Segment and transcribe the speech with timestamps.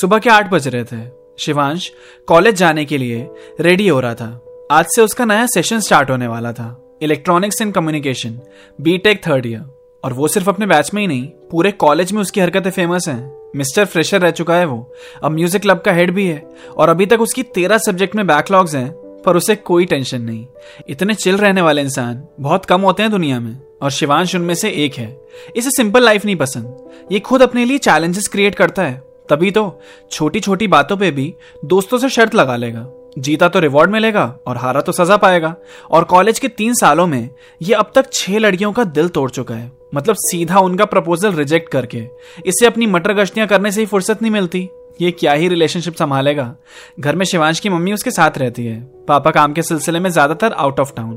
[0.00, 1.92] सुबह के आठ बज रहे थे। शिवांश
[2.26, 3.28] कॉलेज जाने के लिए
[3.60, 7.74] रेडी हो रहा था। आज से उसका नया सेशन स्टार्ट होने वाला था। Electronics and
[7.74, 8.40] communication
[8.80, 12.40] BTech third year और वो सिर्फ़ अपने बैच में ही नहीं, पूरे कॉलेज में उसकी
[12.40, 16.26] हरकतें फ़ेमस हैं। मिस्टर फ्रेशर रह चुका है वो। अब म्यूज़िक क्लब का हेड भी
[16.26, 20.46] है। और अभी तक उसकी तेरह सब्जेक्ट में बैकलॉग्स हैं, पर उसे कोई टेंशन नहीं।
[20.88, 24.70] इतने चिल रहने वाले इंसान बहुत कम होते हैं दुनिया में। और शिवांश उनमें से
[24.70, 25.20] एक है।
[25.56, 26.76] इसे सिंपल लाइफ नहीं पसंद।
[27.12, 29.80] ये खुद अपने लिए चैलेंजेस क्रिएट करता है। तभी तो
[30.12, 31.32] छोटी छोटी बातों पे भी
[31.64, 32.86] दोस्तों से शर्त लगा लेगा।
[33.18, 35.54] जीता तो रिवॉर्ड मिलेगा और हारा तो सजा पाएगा।
[35.90, 37.28] और कॉलेज के तीन सालों में
[37.60, 41.68] ये अब तक छह लड़कियों का दिल तोड़ चुका है। मतलब सीधा उनका प्रपोजल रिजेक्ट
[41.68, 42.04] करके।
[42.46, 44.68] इसे अपनी मटर गश्तियाँ करने से ही फुर्सत नहीं मिलती।
[45.00, 46.54] ये क्या ही रिलेशनशिप संभालेगा?
[47.00, 50.52] घर में शिवांश की मम्मी उसके साथ रहती है। पापा काम के सिलसिले में ज़्यादातर
[50.52, 51.16] आउट ऑफ़ टाउन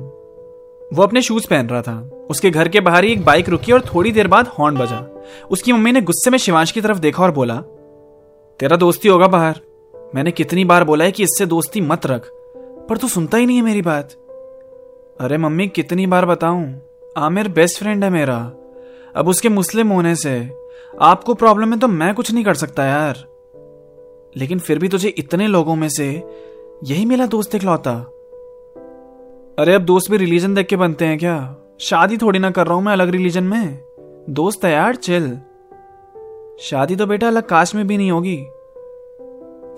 [0.91, 3.81] वो अपने शूज़ पहन रहा था। उसके घर के बाहर ही एक बाइक रुकी और
[3.85, 4.97] थोड़ी देर बाद हॉर्न बजा।
[5.51, 7.55] उसकी मम्मी ने गुस्से में शिवांश की तरफ़ देखा और बोला
[8.61, 9.59] तेरा दोस्ती होगा बाहर।
[10.15, 12.27] मैंने कितनी बार बोला है कि इससे दोस्ती मत रख,
[12.89, 14.11] पर तू सुनता ही नहीं है मेरी बात।
[15.19, 16.81] अरे मम्मी, कितनी बार बताऊँ?
[17.17, 18.37] आमिर बेस्ट फ्रेंड है मेरा।
[19.15, 20.51] अब उसके मुस्लिम होने से
[21.01, 23.25] आपको प्रॉब्लम है तो मैं कुछ नहीं कर सकता यार।
[24.35, 26.23] लेकिन फिर भी तुझे इतने लोगों में से
[26.83, 27.93] यही मेरा दोस्त इकलौता।
[29.59, 31.55] अरे अब दोस्त भी रिलीजन देख के बनते हैं क्या?
[31.79, 33.79] शादी थोड़ी ना कर रहा हूँ मैं अलग रिलीजन में।
[34.29, 35.37] दोस्त है यार चिल
[36.61, 38.37] शादी तो बेटा अलग कास्ट में भी नहीं होगी।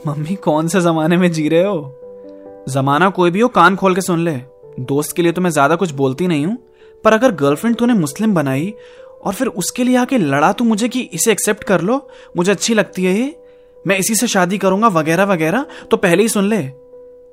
[0.07, 2.65] मम्मी, कौन से जमाने में जी रहे हो?
[2.69, 4.35] जमाना कोई भी हो, कान खोल के सुन ले।
[4.79, 6.57] दोस्त के लिए तो मैं ज़्यादा कुछ बोलती नहीं हूँ,
[7.03, 8.73] पर अगर गर्लफ्रेंड तूने मुस्लिम बनाई,
[9.23, 12.73] और फिर उसके लिए आके लड़ा तू मुझे कि इसे एक्सेप्ट कर लो, मुझे अच्छी
[12.73, 13.35] लगती है ये।
[13.87, 16.69] मैं इसी से शादी करूँगा, वगैरह वगैरह तो पहले ही सुन ले।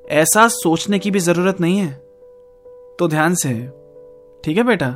[0.09, 1.91] ऐसा सोचने की भी ज़रूरत नहीं है।
[2.99, 3.53] तो ध्यान से,
[4.43, 4.95] ठीक है बेटा?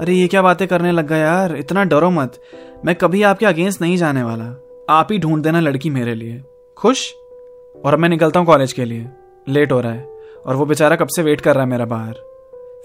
[0.00, 1.56] अरे, ये क्या बातें करने लग गया यार?
[1.56, 2.40] इतना डरो मत।
[2.84, 4.44] मैं कभी आपके अगेंस्ट नहीं जाने वाला।
[4.88, 6.40] आप ही ढूंढ देना लड़की मेरे लिए।
[6.76, 7.14] खुश?
[7.84, 9.06] और मैं निकलता हूँ कॉलेज के लिए।
[9.48, 10.06] लेट हो रहा है।
[10.46, 12.14] और वो बेचारा कब से वेट कर रहा है मेरा बाहर?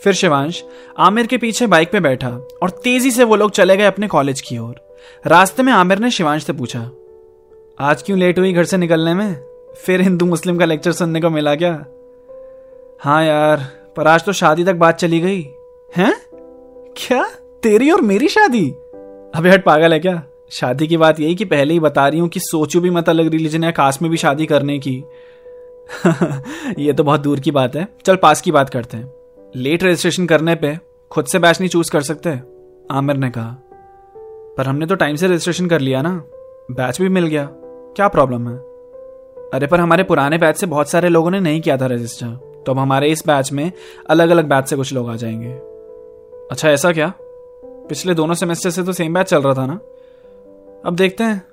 [0.04, 0.64] फिर शिवांश,
[0.98, 2.30] आमिर के पीछे बाइक पे बैठा
[2.64, 4.76] और तेज़ी से वो लोग चले गए अपने कॉलेज की ओर।
[5.28, 6.90] रास्ते में आमिर ने शिवांश से पूछा,
[7.80, 9.34] आज क्यों लेट हुई घर से निकलने में?
[9.86, 11.74] फिर हिंदू मुस्लिम का लेक्चर सुनने को मिला क्या?
[13.00, 13.66] हाँ यार,
[13.98, 15.42] पर आज तो शादी तक बात चली गई।
[15.98, 16.14] हैं?
[16.98, 17.28] क्या?
[17.64, 18.70] तेरी और मेरी शादी?
[19.36, 20.24] अबे हट, पागल है क्या?
[20.50, 23.28] शादी की बात यही कि पहले ही बता रही हूँ कि सोचू भी मत अलग
[23.28, 25.04] रिलीजन या कास्ट में भी शादी करने की।
[26.80, 29.14] ये तो बहुत दूर की बात है। चल, पास की बात करते हैं।
[29.56, 30.80] लेट रजिस्ट्रेशन करने पे
[31.12, 32.40] खुद से बैच नहीं चूज़ कर सकते।
[32.92, 33.56] आमिर ने कहा।
[34.58, 36.24] पर हमने तो टाइम से रजिस्ट्रेशन कर लिया ना।
[36.72, 37.50] बैच भी मिल गया।
[37.96, 38.58] क्या प्रॉब्लम है?
[39.54, 42.72] अरे पर हमारे पुराने बैच से बहुत सारे लोगों ने नहीं किया था रजिस्टर तो
[42.72, 43.72] अब हमारे इस बैच में
[44.10, 45.75] अलग अलग बैच से कुछ लोग आ जाएँगे।
[46.52, 47.14] अच्छा ऐसा क्या?
[47.64, 49.80] पिछले दोनों सेमेस्टर से तो सेम बैच चल रहा था ना?
[50.86, 51.44] अब देखते हैं,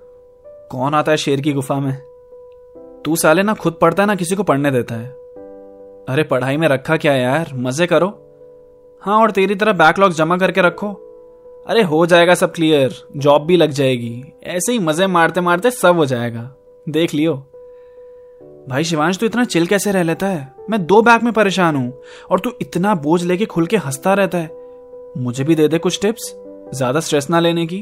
[0.47, 1.97] कौन आता है शेर की गुफा में?
[3.04, 5.06] तू साले ना खुद पढ़ता है ना किसी को पढ़ने देता है।
[6.08, 7.50] अरे, पढ़ाई में रखा क्या यार?
[7.54, 8.06] मज़े करो।
[9.00, 10.88] हाँ और तेरी तरह बैकलॉग जमा करके रखो।
[11.66, 15.97] अरे, हो जाएगा सब क्लियर जॉब भी लग जाएगी। ऐसे ही मज़े मारते मारते सब
[15.97, 16.54] हो जाएगा।
[16.88, 17.34] देख लियो।
[18.69, 20.54] भाई, शिवांश, तू इतना चिल कैसे रह लेता है?
[20.70, 24.38] मैं दो बैग में परेशान हूँ, और तू इतना बोझ लेके खुल के हंसता रहता
[24.38, 24.61] है।
[25.18, 26.34] मुझे भी दे दे कुछ टिप्स?
[26.74, 27.80] ज़्यादा स्ट्रेस ना लेने की?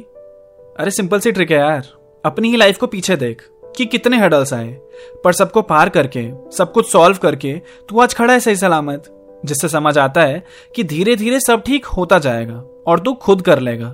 [0.76, 1.86] अरे सिंपल सी ट्रिक है यार।
[2.24, 3.42] अपनी ही लाइफ को पीछे देख
[3.76, 4.80] कि कितने हडल्स आए।
[5.24, 9.68] पर सबको पार करके, सब कुछ सॉल्व करके, तू आज खड़ा है सही सलामत। जिससे
[9.68, 10.42] समझ आता है
[10.74, 13.88] कि धीरे धीरे सब ठीक होता जाएगा और तू खुद कर लेगा।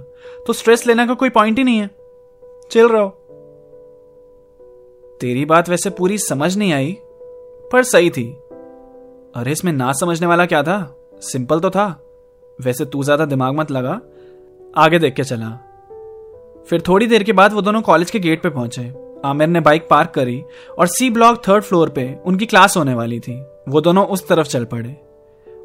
[0.47, 1.91] तो स्ट्रेस लेने का कोई पॉइंट ही नहीं है।
[2.71, 3.09] चिल रहो।
[5.21, 6.99] तेरी बात वैसे पूरी समझ नहीं आई,
[7.73, 8.33] पर सही थी।
[9.37, 10.97] अरे, इसमें ना समझने वाला क्या था?
[11.21, 12.06] सिंपल तो था।
[12.59, 14.01] वैसे तू ज़्यादा दिमाग मत लगा,
[14.77, 15.49] आगे देख के चला।
[16.69, 18.93] फिर थोड़ी देर के बाद वो दोनों कॉलेज के गेट पे पहुँचे।
[19.25, 20.43] आमिर ने बाइक पार्क करी
[20.79, 24.49] और सी ब्लॉक थर्ड फ्लोर पे उनकी क्लास होने वाली थी। वो दोनों उस तरफ़
[24.49, 24.97] चल पड़े।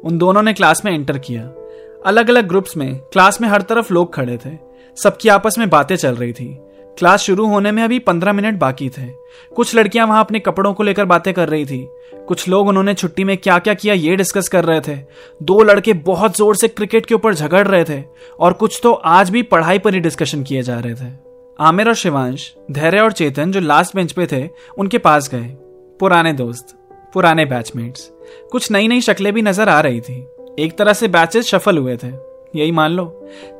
[0.04, 1.42] उन दोनों ने क्लास में एंटर किया।
[2.06, 4.56] अलग अलग ग्रुप्स में क्लास में हर तरफ़ लोग खड़े थे।
[4.96, 6.48] सबकी आपस में बातें चल रही थी।
[6.98, 9.06] क्लास शुरू होने में अभी पंद्रह मिनट बाकी थे।
[9.52, 11.86] कुछ लड़कियाँ वहाँ अपने कपड़ों को लेकर बातें कर रही थी।
[12.28, 14.96] कुछ लोग उन्होंने छुट्टी में क्या क्या किया ये डिस्कस कर रहे थे।
[15.40, 18.02] दो लड़के बहुत ज़ोर से क्रिकेट के ऊपर झगड़ रहे थे
[18.38, 21.10] और कुछ तो आज भी पढ़ाई पर ही डिस्कशन किए जा रहे थे।
[21.58, 24.48] आमिर और शिवांश, धैर्य और चेतन जो लास्ट बेंच पे थे,
[24.78, 25.48] उनके पास गए।
[26.00, 26.76] पुराने दोस्त,
[27.14, 28.10] पुराने बैचमेट्स।
[28.52, 30.14] कुछ नई नई शक्लें भी नज़र आ रही थी।
[30.58, 32.08] एक तरह से बैचेस शफल हुए थे।
[32.54, 33.04] यही मान लो।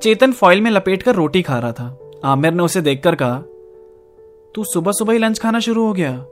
[0.02, 3.38] चेतन फॉइल में लपेट कर रोटी खा रहा था। आमिर ने उसे देखकर कहा,
[4.54, 6.26] तू सुबह सुबह ही लंच खाना शुरू हो गया।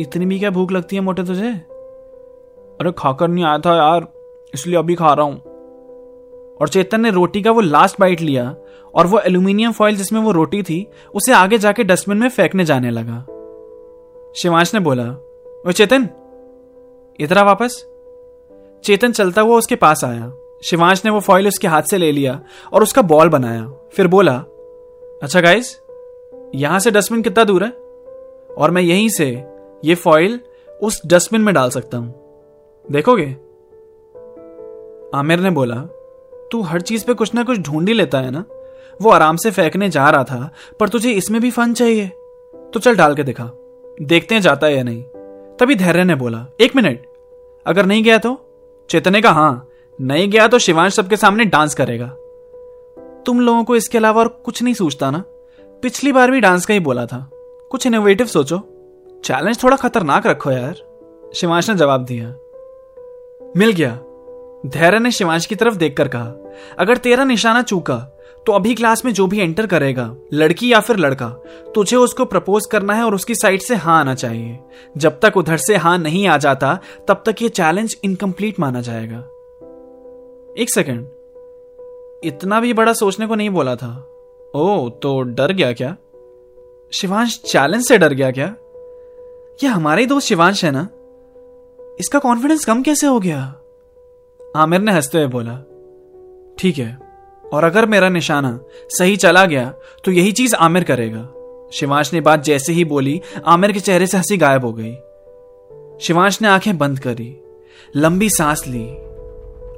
[0.00, 1.50] इतनी भी क्या भूख लगती है मोटे तुझे?
[1.50, 4.06] अरे, खाकर नहीं आया था यार,
[4.54, 5.40] इसलिए अभी खा रहा हूँ।
[6.56, 8.56] और चेतन ने रोटी का वो लास्ट बाइट लिया,
[8.94, 12.90] और वो एल्यूमिनियम फॉइल जिसमें वो रोटी थी, उसे आगे जाके डस्टबिन में फेंकने जाने
[12.90, 13.20] लगा।
[14.36, 15.12] शिवांश ने बोला
[15.68, 16.08] ओ चेतन,
[17.20, 17.86] इधर वापस।
[18.84, 20.32] चेतन चलता हुआ उसके पास आया।
[20.64, 22.40] शिवांश ने वो फॉइल उसके हाथ से ले लिया
[22.72, 24.44] और उसका बॉल बनाया। फिर बोला
[25.22, 25.80] अच्छा गाइस
[26.54, 27.70] यहाँ से डस्टबिन कितना दूर है?
[28.58, 29.44] और मैं यहीं से
[29.84, 30.40] ये फॉइल
[30.82, 32.14] उस डस्टबिन में डाल सकता हूँ।
[32.90, 33.26] देखोगे?
[35.18, 35.74] आमिर ने बोला,
[36.52, 38.44] तू हर चीज़ पे कुछ ना कुछ ढूंढ ही लेता है ना?
[39.02, 42.08] वो आराम से फेंकने जा रहा था, पर तुझे इसमें भी फन चाहिए।
[42.54, 43.50] तो चल डाल के दिखा।
[44.02, 45.02] देखते हैं जाता है या नहीं।
[45.60, 47.06] तभी धैर्य ने बोला, एक मिनट,
[47.66, 48.40] अगर नहीं गया तो?
[48.90, 49.68] चेतने का, हाँ,
[50.00, 52.16] नहीं गया तो शिवांश सबके सामने डांस करेगा।
[53.26, 55.24] तुम लोगों को इसके अलावा और कुछ नहीं सोचता ना?
[55.82, 57.30] पिछली बार भी डांस का ही बोला था।
[57.70, 58.58] कुछ इनोवेटिव सोचो।
[59.24, 60.74] चैलेंज थोड़ा खतरनाक रखो यार।
[61.34, 62.28] शिवांश ने जवाब दिया।
[63.56, 63.98] मिल गया।
[64.66, 66.32] धैर्य ने शिवांश की तरफ़ देखकर कहा,
[66.78, 68.12] अगर तेरा निशाना चूका
[68.46, 71.28] तो अभी क्लास में जो भी एंटर करेगा, लड़की या फिर लड़का,
[71.74, 74.58] तुझे उसको प्रपोज करना है और उसकी साइड से हाँ आना चाहिए।
[74.96, 76.78] जब तक उधर से हाँ नहीं आ जाता,
[77.08, 79.18] तब तक ये चैलेंज इनकम्प्लीट माना जाएगा।
[80.58, 81.08] एक सेकंड
[82.24, 83.90] इतना भी बड़ा सोचने को नहीं बोला था।
[84.54, 85.96] ओ तो डर गया क्या?
[86.92, 88.54] शिवांश चैलेंज से डर गया क्या?
[89.62, 90.88] ये हमारे ही दोस्त शिवांश है ना?
[92.00, 93.40] इसका कॉन्फिडेंस कम कैसे हो गया?
[94.56, 95.56] आमिर ने हँसते हुए बोला,
[96.58, 96.98] ठीक है,
[97.44, 98.58] और अगर मेरा निशाना
[98.90, 99.72] सही चला गया
[100.04, 101.28] तो यही चीज़ आमिर करेगा।
[101.72, 104.94] शिवांश ने बात जैसे ही बोली, आमिर के चेहरे से हँसी गायब हो गई।
[106.00, 107.36] शिवांश ने आँखें बंद करी,
[107.96, 108.86] लंबी सांस ली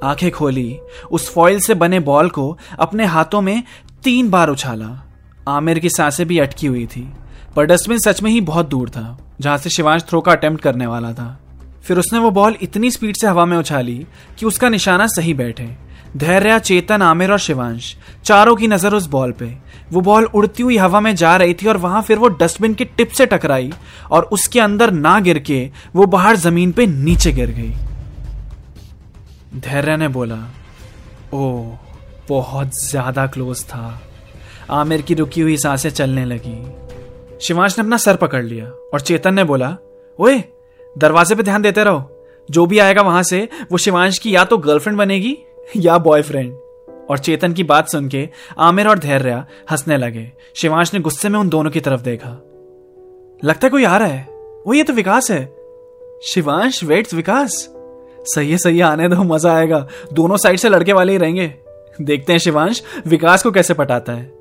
[0.03, 0.77] आँखें खोली,
[1.11, 3.63] उस फॉइल से बने बॉल को अपने हाथों में
[4.03, 4.87] तीन बार उछाला।
[5.47, 7.07] आमिर की साँसें भी अटकी हुई थी,
[7.55, 10.85] पर डस्टबिन सच में ही बहुत दूर था, जहाँ से शिवांश थ्रो का अटेम्प्ट करने
[10.85, 11.39] वाला था।
[11.83, 14.05] फिर उसने वो बॉल इतनी स्पीड से हवा में उछाली
[14.39, 15.69] कि उसका निशाना सही बैठे।
[16.17, 19.45] धैर्य, चेतन, आमिर और शिवांश, चारों की नज़र उस बॉल पे।
[19.91, 22.85] वो बॉल उड़ती हुई हवा में जा रही थी और वहाँ फिर वो डस्टबिन की
[22.85, 23.71] टिप से टकराई
[24.11, 27.73] और उसके अंदर ना गिर के वो बाहर ज़मीन पे नीचे गिर गई।
[29.55, 30.35] धैर्य ने बोला
[31.33, 31.73] ओ
[32.29, 34.01] बहुत ज़्यादा क्लोज था।
[34.69, 39.33] आमिर की रुकी हुई साँसें चलने लगी। शिवांश ने अपना सर पकड़ लिया और चेतन
[39.33, 39.77] ने बोला,
[40.19, 40.43] ओए,
[40.97, 44.57] दरवाजे पे ध्यान देते रहो। जो भी आएगा वहाँ से, वो शिवांश की या तो
[44.57, 45.37] गर्लफ्रेंड बनेगी
[45.77, 46.53] या बॉयफ्रेंड।
[47.09, 51.39] और चेतन की बात सुन के आमिर और धैर्य हंसने लगे। शिवांश ने गुस्से में
[51.39, 52.29] उन दोनों की तरफ़ देखा।
[53.43, 54.27] लगता है कोई आ रहा है।
[54.67, 55.55] वो ये तो विकास है।
[56.23, 57.78] शिवांश वेट्स विकास।
[58.35, 61.53] सही है, सही आने दो, मज़ा आएगा। दोनों साइड से लड़के वाले ही रहेंगे।
[62.01, 64.39] देखते हैं शिवांश, विकास को कैसे पटाता है।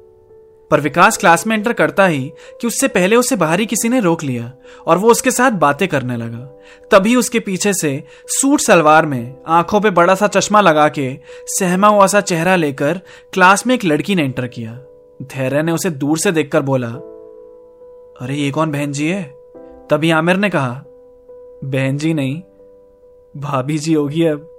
[0.71, 4.23] पर विकास क्लास में एंटर करता ही कि उससे पहले उसे बाहरी किसी ने रोक
[4.23, 4.53] लिया
[4.87, 9.81] और वो उसके साथ बातें करने लगा। तभी उसके पीछे से सूट सलवार में आँखों
[9.81, 13.01] पे बड़ा सा चश्मा लगा के सहमा हुआ सा चेहरा लेकर
[13.33, 14.73] क्लास में एक लड़की ने एंटर किया।
[15.23, 16.89] धैर्य ने उसे दूर से देखकर बोला,
[18.25, 19.23] अरे, ये कौन बहन जी है?
[19.91, 20.85] तभी आमिर ने कहा,
[21.65, 22.43] बहन जी नहीं
[23.39, 24.55] भाभी जी होगी अब।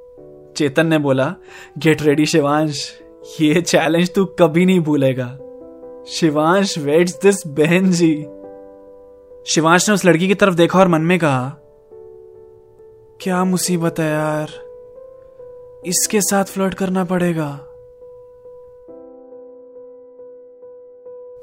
[0.57, 1.35] चेतन ने बोला
[1.77, 2.99] गेट रेडी शिवांश।
[3.41, 5.37] ये चैलेंज तू कभी नहीं भूलेगा।
[6.07, 8.25] शिवांश वेट्स दिस बहन जी।
[9.45, 11.55] शिवांश ने उस लड़की की तरफ़ देखा और मन में कहा,
[13.21, 14.49] क्या मुसीबत है यार।
[15.85, 17.65] इसके साथ फ्लर्ट करना पड़ेगा।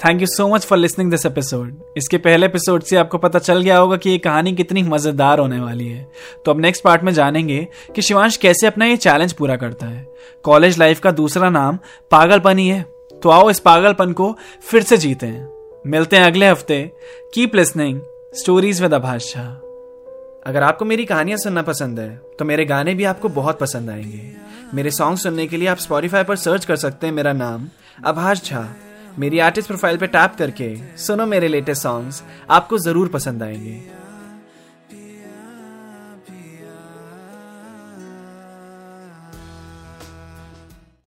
[0.00, 3.61] Thank you so much for listening this episode इसके पहले एपिसोड से आपको पता चल
[3.61, 6.03] गया होगा कि ये कहानी कितनी मज़ेदार होने वाली है।
[6.45, 10.07] तो अब नेक्स्ट पार्ट में जानेंगे कि शिवांश कैसे अपना ये चैलेंज पूरा करता है।
[10.45, 11.79] कॉलेज लाइफ का दूसरा नाम
[12.11, 12.83] पागलपन ही। है
[13.23, 15.49] तो आओ इस पागलपन को फिर से जीते हैं।
[15.87, 16.83] मिलते हैं अगले हफ़्ते।
[17.35, 18.00] Keep listening
[18.35, 19.35] stories with Abhash
[20.47, 24.33] अगर आपको मेरी कहानियाँ सुनना पसंद है तो मेरे गाने भी आपको बहुत पसंद आएँगे।
[24.75, 27.69] मेरे सॉन्ग सुनने के लिए आप स्पॉटिफाई पर सर्च कर सकते हैं। मेरा नाम
[28.05, 28.69] अभाष झा
[29.19, 33.81] मेरी आर्टिस्ट प्रोफ़ाइल पे टैप करके सुनो मेरे लेटेस्ट सॉन्ग्स आपको ज़रूर पसंद आएँगे।